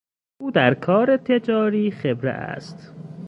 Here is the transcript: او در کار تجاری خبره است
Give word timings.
او 0.41 0.51
در 0.51 0.73
کار 0.73 1.17
تجاری 1.17 1.91
خبره 1.91 2.29
است 2.31 2.93